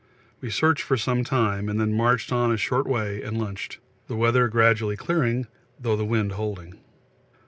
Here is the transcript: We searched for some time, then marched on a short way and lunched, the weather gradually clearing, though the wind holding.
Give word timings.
We 0.39 0.49
searched 0.49 0.81
for 0.81 0.97
some 0.97 1.23
time, 1.23 1.67
then 1.67 1.93
marched 1.93 2.31
on 2.31 2.51
a 2.51 2.57
short 2.57 2.87
way 2.87 3.21
and 3.21 3.37
lunched, 3.37 3.77
the 4.07 4.15
weather 4.15 4.47
gradually 4.47 4.97
clearing, 4.97 5.45
though 5.79 5.95
the 5.95 6.03
wind 6.05 6.31
holding. 6.31 6.79